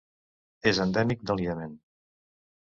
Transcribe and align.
És 0.71 0.79
endèmic 0.85 1.21
del 1.31 1.45
Iemen. 1.45 1.77